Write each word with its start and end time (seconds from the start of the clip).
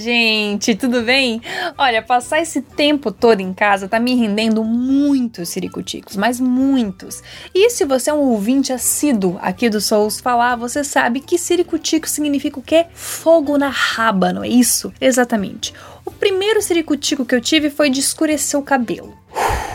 gente, 0.00 0.74
tudo 0.74 1.02
bem? 1.02 1.40
Olha, 1.78 2.02
passar 2.02 2.40
esse 2.40 2.60
tempo 2.60 3.12
todo 3.12 3.40
em 3.40 3.52
casa 3.52 3.88
tá 3.88 4.00
me 4.00 4.14
rendendo 4.14 4.64
muitos 4.64 5.50
siricuticos, 5.50 6.16
mas 6.16 6.40
muitos. 6.40 7.22
E 7.54 7.70
se 7.70 7.84
você 7.84 8.10
é 8.10 8.14
um 8.14 8.30
ouvinte 8.30 8.72
assíduo 8.72 9.38
aqui 9.40 9.68
do 9.68 9.80
Souls 9.80 10.18
Falar, 10.18 10.56
você 10.56 10.82
sabe 10.82 11.20
que 11.20 11.38
siricutico 11.38 12.08
significa 12.08 12.58
o 12.58 12.62
quê? 12.62 12.86
Fogo 12.92 13.56
na 13.56 13.68
raba, 13.68 14.32
não 14.32 14.42
é 14.42 14.48
isso? 14.48 14.92
Exatamente. 15.00 15.72
O 16.04 16.10
primeiro 16.10 16.60
siricutico 16.60 17.24
que 17.24 17.34
eu 17.34 17.40
tive 17.40 17.70
foi 17.70 17.90
de 17.90 18.00
escurecer 18.00 18.58
o 18.58 18.62
cabelo. 18.62 19.16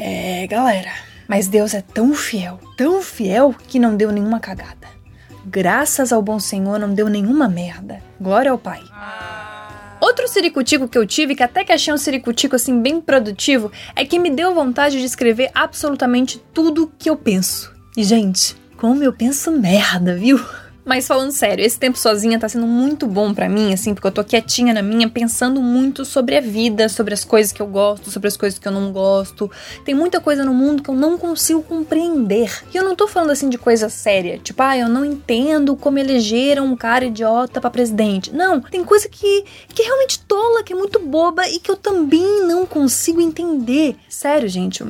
É, 0.00 0.46
galera. 0.46 0.92
Mas 1.26 1.48
Deus 1.48 1.74
é 1.74 1.82
tão 1.82 2.14
fiel, 2.14 2.60
tão 2.76 3.02
fiel, 3.02 3.52
que 3.66 3.80
não 3.80 3.96
deu 3.96 4.12
nenhuma 4.12 4.38
cagada. 4.38 4.86
Graças 5.44 6.12
ao 6.12 6.22
bom 6.22 6.38
Senhor 6.38 6.78
não 6.78 6.92
deu 6.92 7.08
nenhuma 7.08 7.48
merda. 7.48 8.02
Glória 8.20 8.50
ao 8.50 8.58
Pai. 8.58 8.82
Outro 10.18 10.32
ciricutico 10.32 10.88
que 10.88 10.98
eu 10.98 11.06
tive, 11.06 11.36
que 11.36 11.44
até 11.44 11.62
que 11.62 11.70
achei 11.70 11.94
um 11.94 11.96
ciricutico 11.96 12.56
assim 12.56 12.82
bem 12.82 13.00
produtivo, 13.00 13.70
é 13.94 14.04
que 14.04 14.18
me 14.18 14.28
deu 14.28 14.52
vontade 14.52 14.98
de 14.98 15.04
escrever 15.04 15.48
absolutamente 15.54 16.42
tudo 16.52 16.92
que 16.98 17.08
eu 17.08 17.14
penso. 17.14 17.72
E 17.96 18.02
gente, 18.02 18.56
como 18.76 19.04
eu 19.04 19.12
penso 19.12 19.52
merda, 19.52 20.16
viu? 20.16 20.40
Mas 20.88 21.06
falando 21.06 21.32
sério, 21.32 21.62
esse 21.62 21.78
tempo 21.78 21.98
sozinha 21.98 22.38
tá 22.38 22.48
sendo 22.48 22.66
muito 22.66 23.06
bom 23.06 23.34
pra 23.34 23.46
mim, 23.46 23.74
assim, 23.74 23.92
porque 23.92 24.06
eu 24.06 24.10
tô 24.10 24.24
quietinha 24.24 24.72
na 24.72 24.80
minha, 24.80 25.06
pensando 25.06 25.60
muito 25.60 26.02
sobre 26.02 26.34
a 26.34 26.40
vida, 26.40 26.88
sobre 26.88 27.12
as 27.12 27.26
coisas 27.26 27.52
que 27.52 27.60
eu 27.60 27.66
gosto, 27.66 28.10
sobre 28.10 28.26
as 28.26 28.38
coisas 28.38 28.58
que 28.58 28.66
eu 28.66 28.72
não 28.72 28.90
gosto. 28.90 29.50
Tem 29.84 29.94
muita 29.94 30.18
coisa 30.18 30.46
no 30.46 30.54
mundo 30.54 30.82
que 30.82 30.88
eu 30.88 30.94
não 30.94 31.18
consigo 31.18 31.62
compreender. 31.62 32.64
E 32.72 32.76
eu 32.78 32.82
não 32.82 32.96
tô 32.96 33.06
falando 33.06 33.32
assim 33.32 33.50
de 33.50 33.58
coisa 33.58 33.90
séria, 33.90 34.38
tipo, 34.38 34.62
ah, 34.62 34.78
eu 34.78 34.88
não 34.88 35.04
entendo 35.04 35.76
como 35.76 35.98
elegeram 35.98 36.64
um 36.64 36.74
cara 36.74 37.04
idiota 37.04 37.60
pra 37.60 37.68
presidente. 37.68 38.32
Não, 38.34 38.58
tem 38.58 38.82
coisa 38.82 39.10
que, 39.10 39.44
que 39.74 39.82
é 39.82 39.84
realmente 39.84 40.20
tola, 40.20 40.62
que 40.62 40.72
é 40.72 40.76
muito 40.76 40.98
boba 41.00 41.46
e 41.50 41.60
que 41.60 41.70
eu 41.70 41.76
também 41.76 42.46
não 42.46 42.64
consigo 42.64 43.20
entender. 43.20 43.94
Sério, 44.08 44.48
gente, 44.48 44.82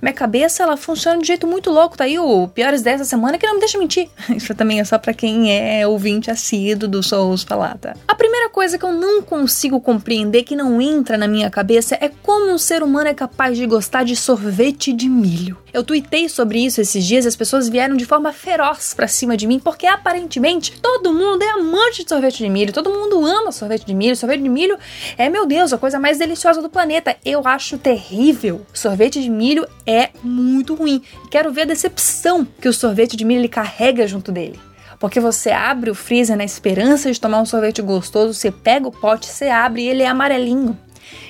minha 0.00 0.12
cabeça 0.12 0.62
ela 0.62 0.76
funciona 0.76 1.20
de 1.20 1.26
jeito 1.26 1.46
muito 1.46 1.70
louco. 1.70 1.96
Tá 1.96 2.04
aí 2.04 2.18
o 2.18 2.48
piores 2.48 2.82
dessa 2.82 3.04
semana 3.04 3.38
que 3.38 3.46
não 3.46 3.54
me 3.54 3.60
deixa 3.60 3.78
mentir. 3.78 4.08
Isso 4.34 4.54
também 4.54 4.80
é 4.80 4.84
só 4.84 4.98
pra 4.98 5.12
quem 5.12 5.52
é 5.52 5.86
ouvinte 5.86 6.30
assíduo 6.30 6.88
do 6.88 7.02
Souls 7.02 7.42
Falar, 7.42 7.76
tá? 7.78 7.94
A 8.06 8.14
primeira 8.14 8.48
coisa 8.48 8.78
que 8.78 8.84
eu 8.84 8.92
não 8.92 9.22
consigo 9.22 9.80
compreender, 9.80 10.42
que 10.42 10.56
não 10.56 10.80
entra 10.80 11.16
na 11.16 11.28
minha 11.28 11.50
cabeça, 11.50 11.96
é 12.00 12.10
como 12.22 12.52
um 12.52 12.58
ser 12.58 12.82
humano 12.82 13.08
é 13.08 13.14
capaz 13.14 13.56
de 13.56 13.66
gostar 13.66 14.04
de 14.04 14.16
sorvete 14.16 14.92
de 14.92 15.08
milho. 15.08 15.56
Eu 15.72 15.84
tuitei 15.84 16.28
sobre 16.28 16.64
isso 16.64 16.80
esses 16.80 17.04
dias 17.04 17.24
e 17.24 17.28
as 17.28 17.36
pessoas 17.36 17.68
vieram 17.68 17.96
de 17.96 18.06
forma 18.06 18.32
feroz 18.32 18.94
pra 18.94 19.06
cima 19.06 19.36
de 19.36 19.46
mim, 19.46 19.58
porque 19.58 19.86
aparentemente 19.86 20.80
todo 20.80 21.12
mundo 21.12 21.42
é 21.42 21.50
amante 21.50 22.02
de 22.02 22.08
sorvete 22.08 22.38
de 22.38 22.48
milho, 22.48 22.72
todo 22.72 22.90
mundo 22.90 23.24
ama 23.24 23.52
sorvete 23.52 23.84
de 23.84 23.94
milho. 23.94 24.16
Sorvete 24.16 24.42
de 24.42 24.48
milho 24.48 24.78
é, 25.16 25.28
meu 25.28 25.46
Deus, 25.46 25.72
a 25.72 25.78
coisa 25.78 25.98
mais 25.98 26.18
deliciosa 26.18 26.62
do 26.62 26.68
planeta. 26.68 27.16
Eu 27.24 27.46
acho 27.46 27.78
terrível. 27.78 28.66
Sorvete 28.72 29.20
de 29.20 29.30
milho 29.30 29.66
é 29.88 30.10
muito 30.22 30.74
ruim. 30.74 31.02
Quero 31.30 31.50
ver 31.50 31.62
a 31.62 31.64
decepção 31.64 32.46
que 32.60 32.68
o 32.68 32.72
sorvete 32.74 33.16
de 33.16 33.24
milho 33.24 33.48
carrega 33.48 34.06
junto 34.06 34.30
dele. 34.30 34.60
Porque 35.00 35.18
você 35.18 35.50
abre 35.50 35.90
o 35.90 35.94
freezer 35.94 36.36
na 36.36 36.44
esperança 36.44 37.10
de 37.10 37.18
tomar 37.18 37.40
um 37.40 37.46
sorvete 37.46 37.80
gostoso, 37.80 38.34
você 38.34 38.50
pega 38.50 38.86
o 38.86 38.92
pote, 38.92 39.26
você 39.26 39.48
abre 39.48 39.82
e 39.82 39.88
ele 39.88 40.02
é 40.02 40.08
amarelinho. 40.08 40.78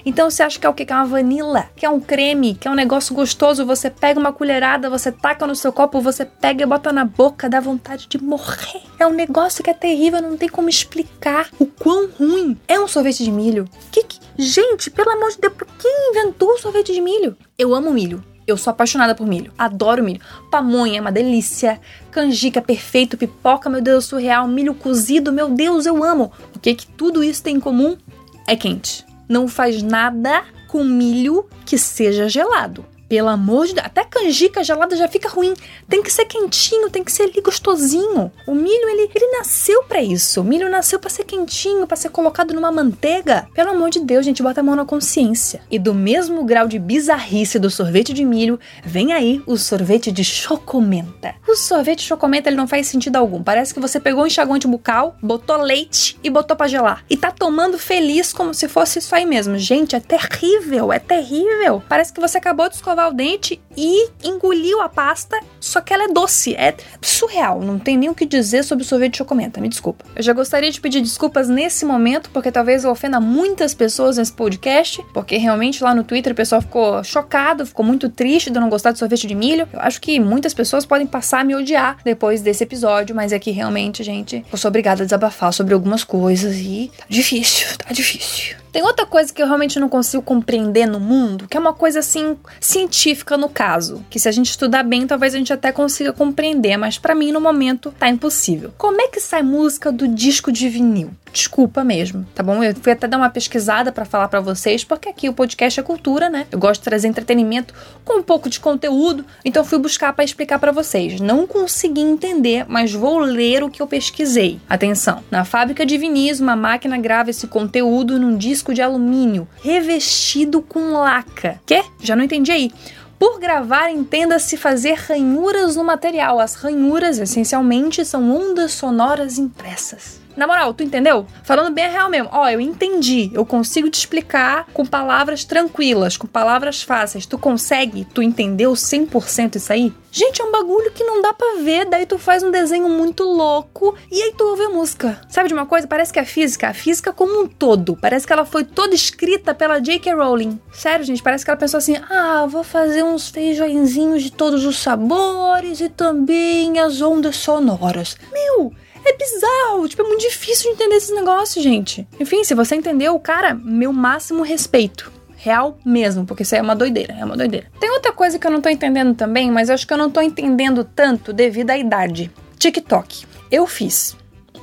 Então 0.04 0.28
você 0.28 0.42
acha 0.42 0.58
que 0.58 0.66
é 0.66 0.68
o 0.68 0.74
que? 0.74 0.84
Que 0.84 0.92
é 0.92 0.96
uma 0.96 1.06
vanilla, 1.06 1.70
que 1.76 1.86
é 1.86 1.90
um 1.90 2.00
creme, 2.00 2.54
que 2.54 2.66
é 2.66 2.70
um 2.70 2.74
negócio 2.74 3.14
gostoso. 3.14 3.64
Você 3.64 3.88
pega 3.88 4.18
uma 4.18 4.32
colherada, 4.32 4.90
você 4.90 5.12
taca 5.12 5.46
no 5.46 5.54
seu 5.54 5.72
copo, 5.72 6.00
você 6.00 6.24
pega 6.24 6.64
e 6.64 6.66
bota 6.66 6.92
na 6.92 7.04
boca, 7.04 7.48
dá 7.48 7.60
vontade 7.60 8.08
de 8.08 8.18
morrer. 8.20 8.82
É 8.98 9.06
um 9.06 9.12
negócio 9.12 9.62
que 9.62 9.70
é 9.70 9.74
terrível, 9.74 10.20
não 10.20 10.36
tem 10.36 10.48
como 10.48 10.68
explicar 10.68 11.48
o 11.60 11.66
quão 11.66 12.08
ruim 12.18 12.56
é 12.66 12.80
um 12.80 12.88
sorvete 12.88 13.22
de 13.22 13.30
milho. 13.30 13.68
Que, 13.92 14.02
que... 14.02 14.18
Gente, 14.36 14.90
pelo 14.90 15.10
amor 15.10 15.30
de 15.30 15.38
Deus, 15.38 15.54
quem 15.78 16.10
inventou 16.10 16.54
o 16.54 16.58
sorvete 16.58 16.92
de 16.92 17.00
milho? 17.00 17.36
Eu 17.56 17.72
amo 17.72 17.92
milho. 17.92 18.24
Eu 18.48 18.56
sou 18.56 18.70
apaixonada 18.70 19.14
por 19.14 19.26
milho. 19.26 19.52
Adoro 19.58 20.02
milho. 20.02 20.22
Pamonha 20.50 20.96
é 20.96 21.00
uma 21.02 21.12
delícia. 21.12 21.78
Canjica 22.10 22.62
perfeito. 22.62 23.18
Pipoca, 23.18 23.68
meu 23.68 23.82
Deus, 23.82 24.06
surreal. 24.06 24.48
Milho 24.48 24.72
cozido, 24.72 25.30
meu 25.30 25.50
Deus, 25.50 25.84
eu 25.84 26.02
amo. 26.02 26.32
O 26.56 26.58
que 26.58 26.74
que 26.74 26.86
tudo 26.86 27.22
isso 27.22 27.42
tem 27.42 27.56
em 27.56 27.60
comum? 27.60 27.98
É 28.46 28.56
quente. 28.56 29.04
Não 29.28 29.46
faz 29.46 29.82
nada 29.82 30.44
com 30.66 30.82
milho 30.82 31.46
que 31.66 31.76
seja 31.76 32.26
gelado. 32.26 32.86
Pelo 33.08 33.28
amor 33.28 33.66
de 33.66 33.74
Deus, 33.74 33.86
até 33.86 34.04
canjica 34.04 34.62
gelada 34.62 34.94
já 34.94 35.08
fica 35.08 35.28
ruim. 35.28 35.54
Tem 35.88 36.02
que 36.02 36.12
ser 36.12 36.26
quentinho, 36.26 36.90
tem 36.90 37.02
que 37.02 37.10
ser 37.10 37.22
ali 37.22 37.40
gostosinho. 37.40 38.30
O 38.46 38.54
milho, 38.54 38.88
ele, 38.88 39.10
ele 39.14 39.38
nasceu 39.38 39.82
para 39.84 40.02
isso. 40.02 40.42
O 40.42 40.44
milho 40.44 40.68
nasceu 40.68 41.00
para 41.00 41.08
ser 41.08 41.24
quentinho, 41.24 41.86
para 41.86 41.96
ser 41.96 42.10
colocado 42.10 42.52
numa 42.52 42.70
manteiga. 42.70 43.48
Pelo 43.54 43.70
amor 43.70 43.88
de 43.88 44.00
Deus, 44.00 44.26
gente, 44.26 44.42
bota 44.42 44.60
a 44.60 44.62
mão 44.62 44.76
na 44.76 44.84
consciência. 44.84 45.62
E 45.70 45.78
do 45.78 45.94
mesmo 45.94 46.44
grau 46.44 46.68
de 46.68 46.78
bizarrice 46.78 47.58
do 47.58 47.70
sorvete 47.70 48.12
de 48.12 48.24
milho, 48.24 48.60
vem 48.84 49.12
aí 49.12 49.42
o 49.46 49.56
sorvete 49.56 50.12
de 50.12 50.22
chocomenta. 50.22 51.34
O 51.46 51.56
sorvete 51.56 52.00
de 52.00 52.04
chocomenta, 52.04 52.50
ele 52.50 52.56
não 52.56 52.68
faz 52.68 52.88
sentido 52.88 53.16
algum. 53.16 53.42
Parece 53.42 53.72
que 53.72 53.80
você 53.80 53.98
pegou 53.98 54.24
um 54.24 54.26
enxaguante 54.26 54.66
bucal, 54.66 55.16
botou 55.22 55.56
leite 55.56 56.18
e 56.22 56.28
botou 56.28 56.56
para 56.56 56.68
gelar. 56.68 57.04
E 57.08 57.16
tá 57.16 57.30
tomando 57.30 57.78
feliz 57.78 58.34
como 58.34 58.52
se 58.52 58.68
fosse 58.68 58.98
isso 58.98 59.14
aí 59.14 59.24
mesmo. 59.24 59.56
Gente, 59.56 59.96
é 59.96 60.00
terrível, 60.00 60.92
é 60.92 60.98
terrível. 60.98 61.82
Parece 61.88 62.12
que 62.12 62.20
você 62.20 62.36
acabou 62.36 62.68
de 62.68 62.74
escovar 62.74 62.97
o 63.06 63.12
dente 63.12 63.60
e 63.76 64.08
engoliu 64.24 64.80
a 64.80 64.88
pasta, 64.88 65.38
só 65.60 65.80
que 65.80 65.94
ela 65.94 66.04
é 66.04 66.08
doce. 66.08 66.54
É 66.56 66.74
surreal. 67.00 67.60
Não 67.60 67.78
tem 67.78 67.96
nem 67.96 68.08
o 68.08 68.14
que 68.14 68.26
dizer 68.26 68.64
sobre 68.64 68.84
o 68.84 68.86
sorvete 68.86 69.12
de 69.12 69.18
chocomenta. 69.18 69.60
Me 69.60 69.68
desculpa. 69.68 70.04
Eu 70.16 70.22
já 70.22 70.32
gostaria 70.32 70.70
de 70.70 70.80
pedir 70.80 71.00
desculpas 71.00 71.48
nesse 71.48 71.84
momento, 71.84 72.30
porque 72.30 72.50
talvez 72.50 72.84
eu 72.84 72.90
ofenda 72.90 73.20
muitas 73.20 73.74
pessoas 73.74 74.16
nesse 74.16 74.32
podcast, 74.32 75.04
porque 75.14 75.36
realmente 75.36 75.82
lá 75.84 75.94
no 75.94 76.02
Twitter 76.02 76.32
o 76.32 76.36
pessoal 76.36 76.60
ficou 76.60 77.04
chocado, 77.04 77.64
ficou 77.64 77.84
muito 77.84 78.08
triste 78.08 78.50
de 78.50 78.56
eu 78.56 78.60
não 78.60 78.68
gostar 78.68 78.92
de 78.92 78.98
sorvete 78.98 79.26
de 79.26 79.34
milho. 79.34 79.68
Eu 79.72 79.80
acho 79.80 80.00
que 80.00 80.18
muitas 80.18 80.52
pessoas 80.52 80.84
podem 80.84 81.06
passar 81.06 81.40
a 81.40 81.44
me 81.44 81.54
odiar 81.54 81.98
depois 82.04 82.42
desse 82.42 82.64
episódio, 82.64 83.14
mas 83.14 83.32
é 83.32 83.38
que 83.38 83.50
realmente, 83.50 84.02
gente, 84.02 84.44
eu 84.50 84.58
sou 84.58 84.68
obrigada 84.68 85.02
a 85.02 85.04
desabafar 85.04 85.52
sobre 85.52 85.74
algumas 85.74 86.02
coisas 86.02 86.56
e 86.56 86.90
tá 86.96 87.04
difícil, 87.08 87.68
tá 87.76 87.92
difícil. 87.92 88.56
Tem 88.78 88.84
outra 88.84 89.04
coisa 89.04 89.34
que 89.34 89.42
eu 89.42 89.46
realmente 89.48 89.80
não 89.80 89.88
consigo 89.88 90.22
compreender 90.22 90.86
no 90.86 91.00
mundo, 91.00 91.48
que 91.48 91.56
é 91.56 91.60
uma 91.60 91.72
coisa 91.72 91.98
assim 91.98 92.36
científica 92.60 93.36
no 93.36 93.48
caso, 93.48 94.04
que 94.08 94.20
se 94.20 94.28
a 94.28 94.30
gente 94.30 94.50
estudar 94.50 94.84
bem, 94.84 95.04
talvez 95.04 95.34
a 95.34 95.38
gente 95.38 95.52
até 95.52 95.72
consiga 95.72 96.12
compreender, 96.12 96.76
mas 96.76 96.96
para 96.96 97.12
mim 97.12 97.32
no 97.32 97.40
momento 97.40 97.92
tá 97.98 98.08
impossível. 98.08 98.72
Como 98.78 99.00
é 99.00 99.08
que 99.08 99.18
sai 99.18 99.42
música 99.42 99.90
do 99.90 100.06
disco 100.06 100.52
de 100.52 100.68
vinil? 100.68 101.10
Desculpa 101.32 101.84
mesmo, 101.84 102.26
tá 102.34 102.42
bom? 102.42 102.62
Eu 102.62 102.74
fui 102.74 102.92
até 102.92 103.06
dar 103.06 103.18
uma 103.18 103.30
pesquisada 103.30 103.92
para 103.92 104.04
falar 104.04 104.28
para 104.28 104.40
vocês, 104.40 104.82
porque 104.82 105.08
aqui 105.08 105.28
o 105.28 105.32
podcast 105.32 105.78
é 105.78 105.82
cultura, 105.82 106.28
né? 106.28 106.46
Eu 106.50 106.58
gosto 106.58 106.80
de 106.80 106.84
trazer 106.84 107.08
entretenimento 107.08 107.74
com 108.04 108.18
um 108.18 108.22
pouco 108.22 108.48
de 108.48 108.58
conteúdo, 108.58 109.24
então 109.44 109.64
fui 109.64 109.78
buscar 109.78 110.12
para 110.12 110.24
explicar 110.24 110.58
para 110.58 110.72
vocês. 110.72 111.20
Não 111.20 111.46
consegui 111.46 112.00
entender, 112.00 112.64
mas 112.66 112.92
vou 112.92 113.18
ler 113.18 113.62
o 113.62 113.70
que 113.70 113.82
eu 113.82 113.86
pesquisei. 113.86 114.58
Atenção, 114.68 115.22
na 115.30 115.44
fábrica 115.44 115.84
de 115.84 115.98
vinis, 115.98 116.40
uma 116.40 116.56
máquina 116.56 116.96
grava 116.96 117.30
esse 117.30 117.46
conteúdo 117.46 118.18
num 118.18 118.36
disco 118.36 118.67
de 118.74 118.82
alumínio 118.82 119.48
revestido 119.62 120.62
com 120.62 120.92
laca. 120.92 121.60
Quê? 121.66 121.82
Já 122.00 122.14
não 122.14 122.24
entendi 122.24 122.52
aí. 122.52 122.72
Por 123.18 123.40
gravar, 123.40 123.90
entenda-se 123.90 124.56
fazer 124.56 124.94
ranhuras 124.94 125.74
no 125.74 125.82
material. 125.82 126.38
As 126.38 126.54
ranhuras, 126.54 127.18
essencialmente, 127.18 128.04
são 128.04 128.30
ondas 128.30 128.72
sonoras 128.72 129.38
impressas. 129.38 130.20
Na 130.38 130.46
moral, 130.46 130.72
tu 130.72 130.84
entendeu? 130.84 131.26
Falando 131.42 131.74
bem 131.74 131.90
real 131.90 132.08
mesmo. 132.08 132.28
Ó, 132.30 132.48
eu 132.48 132.60
entendi. 132.60 133.28
Eu 133.34 133.44
consigo 133.44 133.90
te 133.90 133.98
explicar 133.98 134.68
com 134.72 134.86
palavras 134.86 135.44
tranquilas, 135.44 136.16
com 136.16 136.28
palavras 136.28 136.80
fáceis. 136.80 137.26
Tu 137.26 137.36
consegue? 137.36 138.04
Tu 138.04 138.22
entendeu 138.22 138.70
100% 138.72 139.56
isso 139.56 139.72
aí? 139.72 139.92
Gente, 140.12 140.40
é 140.40 140.44
um 140.44 140.52
bagulho 140.52 140.92
que 140.92 141.02
não 141.02 141.20
dá 141.20 141.32
pra 141.32 141.56
ver. 141.60 141.86
Daí 141.86 142.06
tu 142.06 142.20
faz 142.20 142.44
um 142.44 142.52
desenho 142.52 142.88
muito 142.88 143.24
louco 143.24 143.96
e 144.12 144.22
aí 144.22 144.32
tu 144.32 144.44
ouve 144.44 144.62
a 144.62 144.68
música. 144.68 145.20
Sabe 145.28 145.48
de 145.48 145.54
uma 145.54 145.66
coisa? 145.66 145.88
Parece 145.88 146.12
que 146.12 146.20
a 146.20 146.24
física, 146.24 146.68
a 146.68 146.74
física 146.74 147.12
como 147.12 147.42
um 147.42 147.48
todo, 147.48 147.96
parece 147.96 148.24
que 148.24 148.32
ela 148.32 148.44
foi 148.44 148.62
toda 148.62 148.94
escrita 148.94 149.52
pela 149.52 149.80
J.K. 149.80 150.14
Rowling. 150.14 150.60
Sério, 150.70 151.04
gente, 151.04 151.20
parece 151.20 151.44
que 151.44 151.50
ela 151.50 151.58
pensou 151.58 151.78
assim: 151.78 151.96
ah, 152.08 152.46
vou 152.48 152.62
fazer 152.62 153.02
uns 153.02 153.28
feijõezinhos 153.28 154.22
de 154.22 154.30
todos 154.30 154.64
os 154.64 154.78
sabores 154.78 155.80
e 155.80 155.88
também 155.88 156.78
as 156.78 157.02
ondas 157.02 157.34
sonoras. 157.34 158.16
Meu! 158.32 158.72
É 159.04 159.16
bizarro, 159.16 159.88
tipo, 159.88 160.02
é 160.02 160.04
muito 160.04 160.20
difícil 160.20 160.70
de 160.70 160.76
entender 160.76 160.96
esses 160.96 161.14
negócios, 161.14 161.62
gente. 161.62 162.06
Enfim, 162.18 162.44
se 162.44 162.54
você 162.54 162.74
entendeu, 162.76 163.18
cara, 163.18 163.54
meu 163.54 163.92
máximo 163.92 164.42
respeito. 164.42 165.10
Real 165.36 165.78
mesmo, 165.84 166.26
porque 166.26 166.42
isso 166.42 166.56
é 166.56 166.60
uma 166.60 166.74
doideira, 166.74 167.14
é 167.14 167.24
uma 167.24 167.36
doideira. 167.36 167.70
Tem 167.78 167.90
outra 167.90 168.12
coisa 168.12 168.38
que 168.38 168.46
eu 168.46 168.50
não 168.50 168.60
tô 168.60 168.68
entendendo 168.68 169.14
também, 169.14 169.50
mas 169.52 169.68
eu 169.68 169.74
acho 169.76 169.86
que 169.86 169.92
eu 169.92 169.98
não 169.98 170.10
tô 170.10 170.20
entendendo 170.20 170.82
tanto 170.82 171.32
devido 171.32 171.70
à 171.70 171.78
idade. 171.78 172.30
TikTok. 172.58 173.24
Eu 173.50 173.66
fiz. 173.66 174.16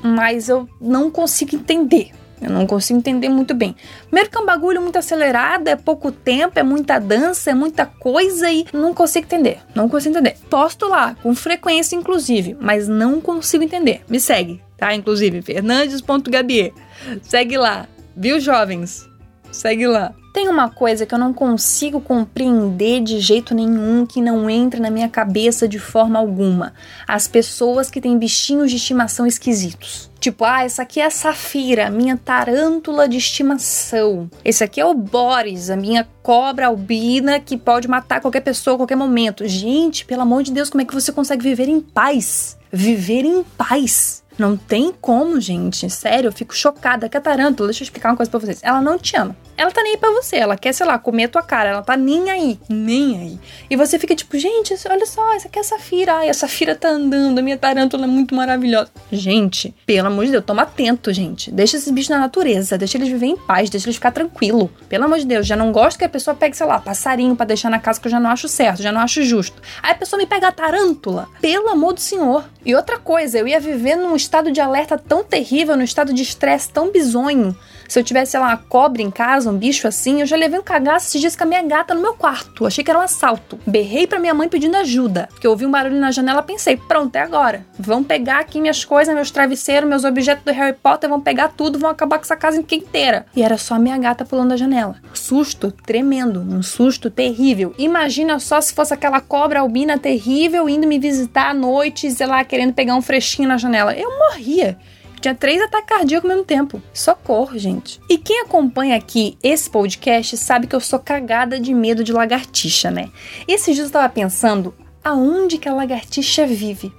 mas 0.03 0.49
eu 0.49 0.69
não 0.79 1.09
consigo 1.09 1.55
entender. 1.55 2.11
Eu 2.41 2.49
não 2.49 2.67
consigo 2.67 2.99
entender 2.99 3.29
muito 3.29 3.53
bem. 3.53 3.75
Primeiro 4.05 4.29
que 4.29 4.37
é 4.37 4.41
um 4.41 4.45
bagulho 4.45 4.81
muito 4.81 4.97
acelerado, 4.97 5.67
é 5.67 5.75
pouco 5.75 6.11
tempo, 6.11 6.59
é 6.59 6.63
muita 6.63 6.99
dança, 6.99 7.51
é 7.51 7.53
muita 7.53 7.85
coisa 7.85 8.51
e 8.51 8.65
não 8.73 8.93
consigo 8.93 9.25
entender. 9.25 9.59
Não 9.73 9.87
consigo 9.87 10.15
entender. 10.15 10.37
Posto 10.49 10.87
lá, 10.87 11.15
com 11.21 11.33
frequência 11.33 11.95
inclusive, 11.95 12.55
mas 12.59 12.87
não 12.87 13.21
consigo 13.21 13.63
entender. 13.63 14.01
Me 14.09 14.19
segue, 14.19 14.61
tá? 14.77 14.93
Inclusive, 14.93 15.41
fernandes.gabier. 15.41 16.73
Segue 17.21 17.57
lá, 17.57 17.87
viu, 18.15 18.39
jovens? 18.39 19.07
Segue 19.51 19.87
lá. 19.87 20.13
Tem 20.33 20.49
uma 20.49 20.69
coisa 20.69 21.05
que 21.05 21.15
eu 21.15 21.17
não 21.17 21.33
consigo 21.33 22.01
compreender 22.01 23.01
de 23.01 23.21
jeito 23.21 23.55
nenhum, 23.55 24.05
que 24.05 24.19
não 24.19 24.49
entra 24.49 24.81
na 24.81 24.89
minha 24.89 25.07
cabeça 25.07 25.65
de 25.65 25.79
forma 25.79 26.19
alguma. 26.19 26.73
As 27.07 27.25
pessoas 27.25 27.89
que 27.89 28.01
têm 28.01 28.19
bichinhos 28.19 28.69
de 28.69 28.75
estimação 28.75 29.25
esquisitos. 29.25 30.11
Tipo, 30.25 30.43
ah, 30.43 30.63
essa 30.63 30.81
aqui 30.81 30.99
é 30.99 31.05
a 31.05 31.11
Safira, 31.11 31.87
minha 31.91 32.17
tarântula 32.17 33.07
de 33.07 33.15
estimação. 33.15 34.27
Esse 34.43 34.63
aqui 34.63 34.81
é 34.81 34.85
o 34.85 34.95
Boris, 34.95 35.69
a 35.69 35.75
minha 35.75 36.07
cobra 36.23 36.65
albina 36.65 37.39
que 37.39 37.55
pode 37.55 37.87
matar 37.87 38.19
qualquer 38.21 38.41
pessoa 38.41 38.73
a 38.73 38.77
qualquer 38.77 38.95
momento. 38.95 39.47
Gente, 39.47 40.03
pelo 40.03 40.23
amor 40.23 40.41
de 40.41 40.51
Deus, 40.51 40.67
como 40.67 40.81
é 40.81 40.85
que 40.85 40.95
você 40.95 41.11
consegue 41.11 41.43
viver 41.43 41.69
em 41.69 41.79
paz? 41.79 42.57
Viver 42.71 43.23
em 43.23 43.43
paz. 43.43 44.23
Não 44.35 44.57
tem 44.57 44.91
como, 44.99 45.39
gente. 45.39 45.87
Sério, 45.91 46.29
eu 46.29 46.33
fico 46.33 46.55
chocada 46.55 47.07
que 47.07 47.17
a 47.17 47.21
tarântula, 47.21 47.67
deixa 47.67 47.83
eu 47.83 47.85
explicar 47.85 48.09
uma 48.09 48.17
coisa 48.17 48.31
pra 48.31 48.39
vocês. 48.39 48.61
Ela 48.63 48.81
não 48.81 48.97
te 48.97 49.15
ama. 49.15 49.37
Ela 49.57 49.71
tá 49.71 49.81
nem 49.81 49.93
aí 49.93 49.97
pra 49.97 50.11
você. 50.11 50.37
Ela 50.37 50.57
quer, 50.57 50.73
sei 50.73 50.85
lá, 50.85 50.97
comer 50.99 51.25
a 51.25 51.29
tua 51.29 51.41
cara. 51.41 51.69
Ela 51.69 51.81
tá 51.81 51.95
nem 51.95 52.29
aí. 52.29 52.59
Nem 52.67 53.17
aí. 53.17 53.39
E 53.69 53.75
você 53.75 53.97
fica 53.97 54.15
tipo, 54.15 54.37
gente, 54.37 54.73
olha 54.89 55.05
só, 55.05 55.33
essa 55.33 55.47
aqui 55.47 55.57
é 55.57 55.61
a 55.61 55.63
Safira. 55.63 56.13
Ai, 56.15 56.29
a 56.29 56.33
Safira 56.33 56.75
tá 56.75 56.89
andando. 56.89 57.39
A 57.39 57.41
minha 57.41 57.57
tarântula 57.57 58.03
é 58.03 58.07
muito 58.07 58.35
maravilhosa. 58.35 58.91
Gente, 59.11 59.73
pelo 59.85 60.07
amor 60.07 60.25
de 60.25 60.31
Deus, 60.31 60.43
toma 60.45 60.63
atento, 60.63 61.13
gente. 61.13 61.51
Deixa 61.51 61.77
esses 61.77 61.91
bichos 61.91 62.09
na 62.09 62.19
natureza. 62.19 62.77
Deixa 62.77 62.97
eles 62.97 63.09
viver 63.09 63.27
em 63.27 63.37
paz. 63.37 63.69
Deixa 63.69 63.87
eles 63.87 63.95
ficar 63.95 64.11
tranquilo. 64.11 64.69
Pelo 64.89 65.05
amor 65.05 65.19
de 65.19 65.25
Deus, 65.25 65.47
já 65.47 65.55
não 65.55 65.71
gosto 65.71 65.97
que 65.97 66.05
a 66.05 66.09
pessoa 66.09 66.35
pegue, 66.35 66.55
sei 66.55 66.65
lá, 66.65 66.79
passarinho 66.79 67.35
pra 67.35 67.45
deixar 67.45 67.69
na 67.69 67.79
casa 67.79 67.99
que 67.99 68.07
eu 68.07 68.11
já 68.11 68.19
não 68.19 68.29
acho 68.29 68.47
certo. 68.47 68.81
Já 68.81 68.91
não 68.91 69.01
acho 69.01 69.23
justo. 69.23 69.61
Aí 69.81 69.91
a 69.91 69.95
pessoa 69.95 70.19
me 70.19 70.25
pega 70.25 70.47
a 70.47 70.51
tarântula. 70.51 71.29
Pelo 71.41 71.69
amor 71.69 71.93
do 71.93 72.01
senhor. 72.01 72.45
E 72.65 72.75
outra 72.75 72.97
coisa, 72.97 73.37
eu 73.37 73.47
ia 73.47 73.59
viver 73.59 73.95
num 73.95 74.15
estado 74.15 74.51
de 74.51 74.59
alerta 74.59 74.97
tão 74.97 75.23
terrível, 75.23 75.77
num 75.77 75.83
estado 75.83 76.11
de 76.13 76.23
estresse 76.23 76.69
tão 76.69 76.91
bizonho. 76.91 77.55
Se 77.87 77.99
eu 77.99 78.03
tivesse, 78.03 78.31
sei 78.31 78.39
lá, 78.39 78.47
uma 78.47 78.57
cobra 78.57 79.01
em 79.01 79.11
casa, 79.11 79.49
um 79.49 79.57
bicho 79.57 79.87
assim, 79.87 80.21
eu 80.21 80.25
já 80.25 80.35
levei 80.35 80.59
um 80.59 80.63
cagaço 80.63 81.07
esses 81.07 81.21
dias 81.21 81.35
com 81.35 81.43
a 81.43 81.47
minha 81.47 81.63
gata 81.63 81.93
no 81.93 82.01
meu 82.01 82.13
quarto. 82.13 82.65
Achei 82.65 82.83
que 82.83 82.89
era 82.89 82.99
um 82.99 83.03
assalto. 83.03 83.59
Berrei 83.65 84.07
pra 84.07 84.19
minha 84.19 84.33
mãe 84.33 84.49
pedindo 84.49 84.77
ajuda. 84.77 85.27
Porque 85.31 85.45
eu 85.45 85.51
ouvi 85.51 85.65
um 85.65 85.71
barulho 85.71 85.99
na 85.99 86.11
janela 86.11 86.41
pensei, 86.43 86.77
pronto, 86.77 87.15
é 87.15 87.21
agora. 87.21 87.65
Vão 87.77 88.03
pegar 88.03 88.39
aqui 88.39 88.59
minhas 88.59 88.83
coisas, 88.83 89.13
meus 89.13 89.31
travesseiros, 89.31 89.89
meus 89.89 90.03
objetos 90.03 90.43
do 90.43 90.51
Harry 90.51 90.75
Potter, 90.75 91.09
vão 91.09 91.21
pegar 91.21 91.49
tudo, 91.49 91.79
vão 91.79 91.89
acabar 91.89 92.17
com 92.17 92.23
essa 92.23 92.35
casa 92.35 92.59
inteira. 92.59 93.25
E 93.35 93.41
era 93.41 93.57
só 93.57 93.75
a 93.75 93.79
minha 93.79 93.97
gata 93.97 94.25
pulando 94.25 94.53
a 94.53 94.57
janela. 94.57 94.95
Susto 95.13 95.71
tremendo, 95.71 96.39
um 96.41 96.63
susto 96.63 97.09
terrível. 97.09 97.73
Imagina 97.77 98.39
só 98.39 98.59
se 98.61 98.73
fosse 98.73 98.93
aquela 98.93 99.21
cobra 99.21 99.59
albina 99.59 99.97
terrível 99.97 100.67
indo 100.69 100.87
me 100.87 100.99
visitar 100.99 101.49
à 101.49 101.53
noite, 101.53 102.09
sei 102.11 102.27
lá, 102.27 102.43
querendo 102.43 102.73
pegar 102.73 102.95
um 102.95 103.01
fresquinho 103.01 103.47
na 103.47 103.57
janela. 103.57 103.93
Eu 103.95 104.09
morria. 104.17 104.77
Tinha 105.25 105.33
três 105.33 105.59
ataques 105.59 105.89
cardíacos 105.89 106.29
ao 106.29 106.35
mesmo 106.35 106.45
tempo. 106.45 106.79
Socorro, 106.93 107.57
gente. 107.57 107.99
E 108.07 108.15
quem 108.15 108.41
acompanha 108.41 108.95
aqui 108.95 109.39
esse 109.41 109.67
podcast 109.67 110.37
sabe 110.37 110.67
que 110.67 110.75
eu 110.75 110.79
sou 110.79 110.99
cagada 110.99 111.59
de 111.59 111.73
medo 111.73 112.03
de 112.03 112.13
lagartixa, 112.13 112.91
né? 112.91 113.09
Esses 113.47 113.73
dias 113.73 113.87
eu 113.87 113.93
tava 113.93 114.07
pensando 114.07 114.71
aonde 115.03 115.57
que 115.57 115.67
a 115.67 115.73
lagartixa 115.73 116.45
vive. 116.45 116.93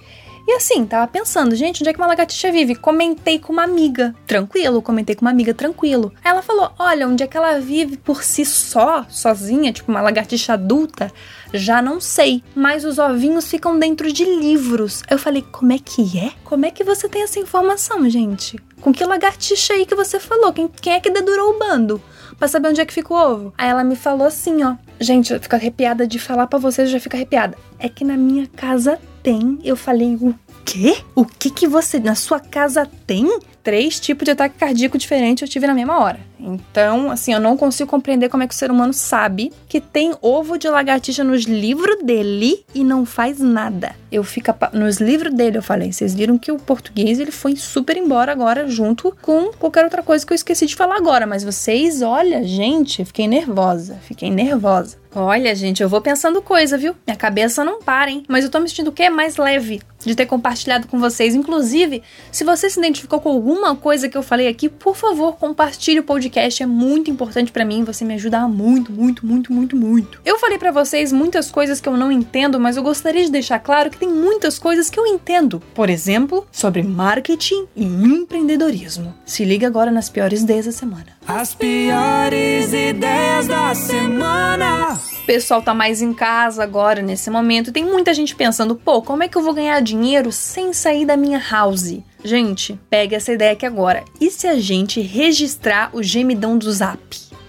E 0.46 0.52
assim, 0.52 0.86
tava 0.86 1.08
pensando, 1.08 1.56
gente, 1.56 1.82
onde 1.82 1.90
é 1.90 1.92
que 1.92 1.98
uma 1.98 2.06
lagartixa 2.06 2.52
vive? 2.52 2.76
Comentei 2.76 3.36
com 3.36 3.52
uma 3.52 3.64
amiga, 3.64 4.14
tranquilo, 4.26 4.80
comentei 4.80 5.16
com 5.16 5.24
uma 5.24 5.30
amiga, 5.32 5.52
tranquilo. 5.52 6.12
Ela 6.24 6.40
falou: 6.40 6.70
olha, 6.78 7.08
onde 7.08 7.24
é 7.24 7.26
que 7.26 7.36
ela 7.36 7.58
vive 7.58 7.96
por 7.96 8.22
si 8.22 8.44
só, 8.44 9.04
sozinha, 9.08 9.72
tipo 9.72 9.90
uma 9.90 10.00
lagartixa 10.00 10.52
adulta? 10.52 11.12
Já 11.52 11.82
não 11.82 12.00
sei, 12.00 12.44
mas 12.54 12.84
os 12.84 12.98
ovinhos 12.98 13.48
ficam 13.48 13.76
dentro 13.76 14.12
de 14.12 14.24
livros. 14.24 15.02
Eu 15.10 15.18
falei: 15.18 15.42
como 15.50 15.72
é 15.72 15.78
que 15.78 16.16
é? 16.16 16.30
Como 16.44 16.64
é 16.64 16.70
que 16.70 16.84
você 16.84 17.08
tem 17.08 17.22
essa 17.22 17.40
informação, 17.40 18.08
gente? 18.08 18.56
Com 18.80 18.92
que 18.92 19.04
lagartixa 19.04 19.74
aí 19.74 19.84
que 19.84 19.96
você 19.96 20.20
falou? 20.20 20.52
Quem, 20.52 20.68
quem 20.68 20.92
é 20.92 21.00
que 21.00 21.10
dedurou 21.10 21.54
o 21.54 21.58
bando? 21.58 22.00
Pra 22.38 22.46
saber 22.46 22.68
onde 22.68 22.80
é 22.80 22.86
que 22.86 22.92
fica 22.92 23.12
o 23.12 23.16
ovo. 23.16 23.54
Aí 23.58 23.68
ela 23.68 23.82
me 23.82 23.96
falou 23.96 24.26
assim, 24.26 24.62
ó. 24.62 24.76
Gente, 25.00 25.32
eu 25.32 25.40
fico 25.40 25.54
arrepiada 25.56 26.06
de 26.06 26.18
falar 26.18 26.46
pra 26.46 26.58
vocês, 26.58 26.88
eu 26.88 26.92
já 26.92 27.00
fico 27.00 27.16
arrepiada. 27.16 27.56
É 27.78 27.88
que 27.88 28.04
na 28.04 28.16
minha 28.16 28.46
casa 28.46 28.98
tem. 29.26 29.58
Eu 29.64 29.74
falei, 29.74 30.14
o 30.14 30.32
quê? 30.64 30.98
O 31.12 31.24
que 31.24 31.50
que 31.50 31.66
você, 31.66 31.98
na 31.98 32.14
sua 32.14 32.38
casa 32.38 32.88
tem? 33.08 33.40
Três 33.66 33.98
tipos 33.98 34.24
de 34.24 34.30
ataque 34.30 34.56
cardíaco 34.56 34.96
diferente 34.96 35.42
eu 35.42 35.48
tive 35.48 35.66
na 35.66 35.74
mesma 35.74 35.98
hora. 35.98 36.20
Então, 36.38 37.10
assim, 37.10 37.32
eu 37.32 37.40
não 37.40 37.56
consigo 37.56 37.90
compreender 37.90 38.28
como 38.28 38.44
é 38.44 38.46
que 38.46 38.54
o 38.54 38.56
ser 38.56 38.70
humano 38.70 38.92
sabe 38.92 39.52
que 39.68 39.80
tem 39.80 40.14
ovo 40.22 40.56
de 40.56 40.68
lagartixa 40.68 41.24
nos 41.24 41.42
livros 41.46 42.00
dele 42.00 42.64
e 42.72 42.84
não 42.84 43.04
faz 43.04 43.40
nada. 43.40 43.96
Eu 44.12 44.22
fico 44.22 44.54
nos 44.72 44.98
livros 44.98 45.34
dele, 45.34 45.58
eu 45.58 45.62
falei. 45.62 45.92
Vocês 45.92 46.14
viram 46.14 46.38
que 46.38 46.52
o 46.52 46.58
português 46.60 47.18
ele 47.18 47.32
foi 47.32 47.56
super 47.56 47.96
embora 47.96 48.30
agora 48.30 48.68
junto 48.68 49.12
com 49.20 49.50
qualquer 49.58 49.82
outra 49.82 50.00
coisa 50.00 50.24
que 50.24 50.32
eu 50.32 50.36
esqueci 50.36 50.66
de 50.66 50.76
falar 50.76 50.96
agora. 50.96 51.26
Mas 51.26 51.42
vocês, 51.42 52.02
olha, 52.02 52.44
gente, 52.44 53.04
fiquei 53.04 53.26
nervosa. 53.26 53.98
Fiquei 54.02 54.30
nervosa. 54.30 54.96
Olha, 55.18 55.54
gente, 55.54 55.82
eu 55.82 55.88
vou 55.88 56.02
pensando 56.02 56.42
coisa, 56.42 56.76
viu? 56.76 56.94
Minha 57.06 57.16
cabeça 57.16 57.64
não 57.64 57.80
para, 57.80 58.10
hein? 58.10 58.22
Mas 58.28 58.44
eu 58.44 58.50
tô 58.50 58.60
me 58.60 58.68
sentindo 58.68 58.90
o 58.90 58.92
quê? 58.92 59.08
Mais 59.08 59.38
leve 59.38 59.80
de 60.04 60.14
ter 60.14 60.26
compartilhado 60.26 60.86
com 60.86 61.00
vocês. 61.00 61.34
Inclusive, 61.34 62.02
se 62.30 62.44
você 62.44 62.68
se 62.68 62.78
identificou 62.78 63.18
com 63.18 63.34
alguma 63.56 63.74
coisa 63.74 64.08
que 64.08 64.16
eu 64.16 64.22
falei 64.22 64.48
aqui, 64.48 64.68
por 64.68 64.94
favor, 64.94 65.36
compartilhe 65.36 66.00
o 66.00 66.02
podcast. 66.02 66.62
É 66.62 66.66
muito 66.66 67.10
importante 67.10 67.50
pra 67.50 67.64
mim. 67.64 67.84
Você 67.84 68.04
me 68.04 68.14
ajuda 68.14 68.46
muito, 68.46 68.92
muito, 68.92 69.26
muito, 69.26 69.52
muito, 69.52 69.76
muito. 69.76 70.20
Eu 70.24 70.38
falei 70.38 70.58
pra 70.58 70.70
vocês 70.70 71.10
muitas 71.12 71.50
coisas 71.50 71.80
que 71.80 71.88
eu 71.88 71.96
não 71.96 72.12
entendo, 72.12 72.60
mas 72.60 72.76
eu 72.76 72.82
gostaria 72.82 73.24
de 73.24 73.30
deixar 73.30 73.58
claro 73.58 73.90
que 73.90 73.98
tem 73.98 74.08
muitas 74.08 74.58
coisas 74.58 74.90
que 74.90 75.00
eu 75.00 75.06
entendo. 75.06 75.62
Por 75.74 75.88
exemplo, 75.88 76.46
sobre 76.52 76.82
marketing 76.82 77.66
e 77.74 77.84
empreendedorismo. 77.84 79.14
Se 79.24 79.44
liga 79.44 79.66
agora 79.66 79.90
nas 79.90 80.10
piores 80.10 80.42
ideias 80.42 80.66
da 80.66 80.72
semana. 80.72 81.06
As 81.26 81.54
piores 81.54 82.72
ideias 82.72 83.46
da 83.48 83.74
semana. 83.74 84.94
O 85.22 85.26
pessoal 85.26 85.60
tá 85.60 85.74
mais 85.74 86.02
em 86.02 86.12
casa 86.12 86.62
agora, 86.62 87.02
nesse 87.02 87.30
momento. 87.30 87.72
Tem 87.72 87.84
muita 87.84 88.14
gente 88.14 88.36
pensando, 88.36 88.76
pô, 88.76 89.02
como 89.02 89.24
é 89.24 89.28
que 89.28 89.36
eu 89.36 89.42
vou 89.42 89.54
ganhar 89.54 89.80
dinheiro 89.80 90.30
sem 90.30 90.72
sair 90.72 91.04
da 91.04 91.16
minha 91.16 91.42
house? 91.50 91.96
Gente, 92.26 92.76
pega 92.90 93.14
essa 93.14 93.32
ideia 93.32 93.52
aqui 93.52 93.64
agora. 93.64 94.04
E 94.20 94.32
se 94.32 94.48
a 94.48 94.58
gente 94.58 95.00
registrar 95.00 95.90
o 95.92 96.02
gemidão 96.02 96.58
do 96.58 96.72
Zap? 96.72 96.98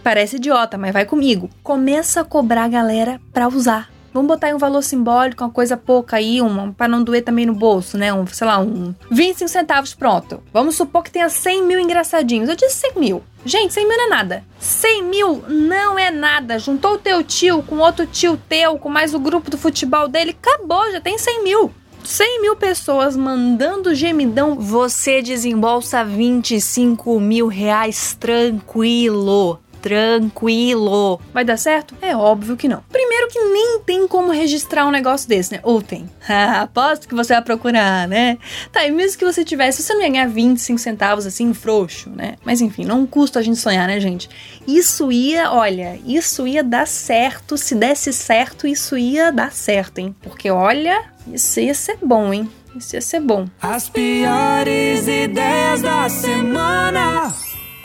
Parece 0.04 0.36
idiota, 0.36 0.78
mas 0.78 0.94
vai 0.94 1.04
comigo. 1.04 1.50
Começa 1.64 2.22
a 2.22 2.24
cobrar 2.24 2.66
a 2.66 2.68
galera 2.68 3.20
pra 3.34 3.48
usar. 3.48 3.90
Vamos 4.14 4.28
botar 4.28 4.48
aí 4.48 4.54
um 4.54 4.60
valor 4.60 4.84
simbólico, 4.84 5.44
uma 5.44 5.50
coisa 5.50 5.76
pouca 5.76 6.18
aí, 6.18 6.42
uma, 6.42 6.74
pra 6.74 6.88
não 6.88 7.04
doer 7.04 7.24
também 7.24 7.48
no 7.48 7.56
bolso, 7.56 7.98
né? 7.98 8.14
Um, 8.14 8.28
sei 8.28 8.46
lá, 8.46 8.60
um 8.60 8.94
25 9.10 9.50
centavos, 9.50 9.96
pronto. 9.96 10.44
Vamos 10.54 10.76
supor 10.76 11.04
que 11.04 11.10
tenha 11.10 11.28
100 11.28 11.64
mil 11.64 11.80
engraçadinhos. 11.80 12.48
Eu 12.48 12.56
disse 12.56 12.76
100 12.94 13.00
mil. 13.00 13.24
Gente, 13.44 13.74
100 13.74 13.88
mil 13.88 13.98
não 13.98 14.06
é 14.06 14.10
nada. 14.10 14.44
100 14.60 15.04
mil 15.06 15.44
não 15.48 15.98
é 15.98 16.12
nada. 16.12 16.60
Juntou 16.60 16.94
o 16.94 16.98
teu 17.00 17.24
tio 17.24 17.64
com 17.64 17.78
outro 17.78 18.06
tio 18.06 18.40
teu, 18.48 18.78
com 18.78 18.90
mais 18.90 19.16
o 19.16 19.20
grupo 19.20 19.50
do 19.50 19.58
futebol 19.58 20.08
dele, 20.08 20.38
acabou, 20.40 20.92
já 20.92 21.02
tem 21.02 21.18
100 21.18 21.44
mil. 21.44 21.74
100 22.08 22.42
mil 22.42 22.56
pessoas 22.56 23.18
mandando 23.18 23.94
gemidão, 23.94 24.56
você 24.56 25.22
desembolsa 25.22 26.06
25 26.06 27.20
mil 27.20 27.48
reais 27.48 28.16
tranquilo. 28.18 29.60
Tranquilo. 29.82 31.20
Vai 31.34 31.44
dar 31.44 31.58
certo? 31.58 31.96
É 32.02 32.16
óbvio 32.16 32.58
que 32.58 32.68
não. 32.68 32.84
Primeiro 32.92 33.28
que 33.28 33.40
nem 33.40 33.80
tem 33.86 34.08
como 34.08 34.32
registrar 34.32 34.86
um 34.86 34.92
negócio 34.92 35.28
desse, 35.28 35.54
né? 35.54 35.60
Ou 35.64 35.82
tem. 35.82 36.10
Aposto 36.28 37.08
que 37.08 37.16
você 37.16 37.34
vai 37.34 37.42
procurar, 37.42 38.08
né? 38.08 38.38
Tá, 38.72 38.86
e 38.86 38.92
mesmo 38.92 39.18
que 39.18 39.26
você 39.26 39.44
tivesse, 39.44 39.82
você 39.82 39.94
não 39.94 40.02
ia 40.02 40.10
ganhar 40.10 40.28
25 40.28 40.80
centavos 40.80 41.26
assim, 41.26 41.54
frouxo, 41.54 42.10
né? 42.10 42.36
Mas 42.44 42.62
enfim, 42.62 42.86
não 42.86 43.06
custa 43.06 43.40
a 43.40 43.42
gente 43.42 43.60
sonhar, 43.60 43.88
né, 43.88 44.00
gente? 44.00 44.30
Isso 44.68 45.12
ia, 45.12 45.52
olha, 45.52 46.00
isso 46.06 46.48
ia 46.48 46.64
dar 46.64 46.88
certo. 46.88 47.58
Se 47.58 47.76
desse 47.76 48.12
certo, 48.14 48.68
isso 48.68 48.98
ia 48.98 49.32
dar 49.32 49.52
certo, 49.52 50.00
hein? 50.00 50.16
Porque 50.22 50.50
olha, 50.50 51.06
isso 51.32 51.60
ia 51.60 51.74
ser 51.74 51.98
bom, 52.02 52.34
hein? 52.34 52.50
Isso 52.76 52.96
ia 52.96 53.02
ser 53.02 53.20
bom. 53.20 53.48
As 53.62 53.90
piores 53.90 55.08
ideias 55.08 55.82
da 55.82 56.08
semana. 56.10 57.34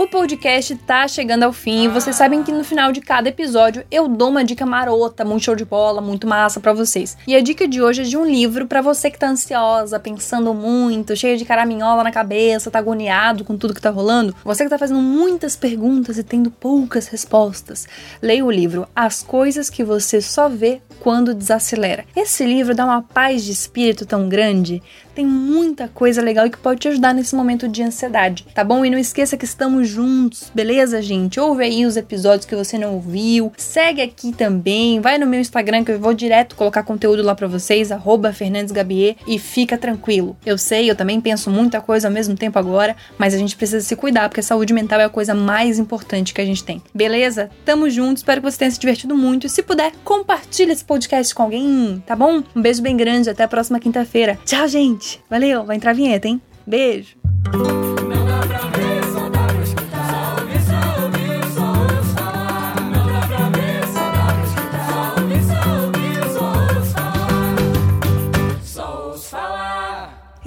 O 0.03 0.09
podcast 0.09 0.75
tá 0.79 1.07
chegando 1.07 1.45
ao 1.45 1.53
fim. 1.53 1.87
Vocês 1.87 2.17
sabem 2.17 2.43
que 2.43 2.51
no 2.51 2.65
final 2.65 2.91
de 2.91 3.01
cada 3.01 3.29
episódio 3.29 3.85
eu 3.89 4.09
dou 4.09 4.31
uma 4.31 4.45
dica 4.45 4.67
marota, 4.67 5.25
muito 5.25 5.45
show 5.45 5.55
de 5.55 5.65
bola, 5.65 6.01
muito 6.01 6.27
massa 6.27 6.59
para 6.59 6.73
vocês. 6.73 7.17
E 7.25 7.37
a 7.37 7.41
dica 7.41 7.69
de 7.69 7.81
hoje 7.81 8.03
é 8.03 8.05
de 8.05 8.17
um 8.17 8.25
livro 8.25 8.67
para 8.67 8.83
você 8.83 9.13
que 9.13 9.19
tá 9.19 9.29
ansiosa, 9.29 10.01
pensando 10.01 10.53
muito, 10.53 11.15
cheio 11.15 11.39
de 11.39 11.45
caraminhola 11.45 12.03
na 12.03 12.11
cabeça, 12.11 12.69
tá 12.69 12.81
agoniado 12.81 13.45
com 13.45 13.57
tudo 13.57 13.73
que 13.73 13.81
tá 13.81 13.91
rolando. 13.91 14.35
Você 14.45 14.65
que 14.65 14.71
tá 14.71 14.77
fazendo 14.77 15.01
muitas 15.01 15.55
perguntas 15.55 16.19
e 16.19 16.25
tendo 16.25 16.51
poucas 16.51 17.07
respostas. 17.07 17.87
Leia 18.21 18.45
o 18.45 18.51
livro 18.51 18.89
As 18.97 19.23
Coisas 19.23 19.71
que 19.71 19.85
Você 19.85 20.21
Só 20.21 20.49
Vê 20.49 20.83
Quando 20.99 21.33
Desacelera. 21.33 22.05
Esse 22.17 22.45
livro 22.45 22.75
dá 22.75 22.85
uma 22.85 23.03
paz 23.03 23.45
de 23.45 23.53
espírito 23.53 24.05
tão 24.05 24.29
grande 24.29 24.83
tem 25.15 25.27
muita 25.27 25.89
coisa 25.89 26.23
legal 26.23 26.47
e 26.47 26.51
que 26.51 26.59
pode 26.59 26.81
te 26.81 26.89
ajudar 26.89 27.15
nesse 27.15 27.35
momento 27.35 27.69
de 27.69 27.83
ansiedade, 27.83 28.47
tá 28.55 28.65
bom? 28.65 28.85
E 28.85 28.91
não 28.91 28.99
esqueça 28.99 29.37
que 29.37 29.45
estamos 29.45 29.89
juntos, 29.93 30.51
beleza, 30.55 31.03
gente? 31.03 31.39
Ouve 31.39 31.65
aí 31.65 31.85
os 31.85 31.97
episódios 31.97 32.47
que 32.47 32.57
você 32.57 32.79
não 32.79 32.95
ouviu, 32.95 33.53
segue 33.57 34.01
aqui 34.01 34.33
também, 34.33 35.01
vai 35.01 35.19
no 35.19 35.27
meu 35.27 35.41
Instagram 35.41 35.85
que 35.85 35.93
eu 35.93 36.01
vou 36.01 36.15
direto 36.15 36.57
colocar 36.57 36.83
conteúdo 36.83 37.23
lá 37.23 37.35
para 37.35 37.47
vocês, 37.47 37.91
FernandesGabier, 38.35 39.17
e 39.27 39.39
fica 39.39 39.77
tranquilo. 39.77 40.37
Eu 40.45 40.57
sei, 40.57 40.91
eu 40.91 40.97
também 40.97 41.21
penso 41.21 41.51
muita 41.51 41.81
coisa 41.81 42.09
ao 42.09 42.15
mesmo 42.15 42.35
tempo 42.35 42.59
agora, 42.59 42.97
mas 43.19 43.35
a 43.35 43.39
gente 43.39 43.55
precisa 43.55 43.81
se 43.81 43.95
cuidar, 43.95 44.29
porque 44.29 44.41
a 44.41 44.43
saúde 44.43 44.73
mental 44.73 45.01
é 45.01 45.05
a 45.05 45.09
coisa 45.09 45.35
mais 45.35 45.79
importante 45.79 46.33
que 46.33 46.41
a 46.41 46.45
gente 46.45 46.65
tem. 46.65 46.83
Beleza? 46.95 47.51
Tamo 47.65 47.91
junto, 47.91 48.17
espero 48.17 48.41
que 48.41 48.51
você 48.51 48.59
tenha 48.59 48.71
se 48.71 48.81
divertido 48.81 49.15
muito, 49.15 49.47
e 49.47 49.51
se 49.51 49.63
puder, 49.63 49.93
compartilha 50.03 50.73
esse 50.73 50.85
podcast 50.85 51.35
com 51.35 51.43
alguém, 51.43 52.03
tá 52.07 52.17
bom? 52.17 52.43
Um 52.57 52.63
beijo 52.63 52.83
bem 52.83 52.97
grande, 52.97 53.29
até 53.29 53.45
a 53.45 53.49
próxima 53.49 53.79
quinta-feira. 53.79 54.39
Tchau, 54.45 54.67
gente! 54.67 55.21
Valeu, 55.29 55.65
vai 55.65 55.77
entrar 55.77 55.91
a 55.91 55.95
vinheta, 55.95 56.29
hein? 56.29 56.41
Beijo! 56.67 57.92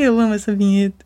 Eu 0.05 0.19
amo 0.19 0.33
essa 0.35 0.55
vinheta. 0.55 1.03